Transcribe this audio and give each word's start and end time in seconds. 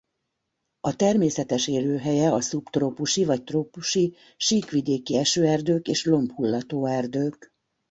A 0.79 0.95
természetes 0.95 1.67
élőhelye 1.67 2.33
a 2.33 2.41
szubtrópusi 2.41 3.25
vagy 3.25 3.43
trópusi 3.43 4.15
síkvidéki 4.37 5.15
esőerdők 5.17 5.87
és 5.87 6.05
lombhullató 6.05 6.85
erdők. 6.85 7.53